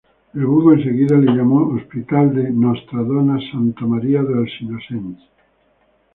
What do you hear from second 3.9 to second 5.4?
Maria dels Innocents.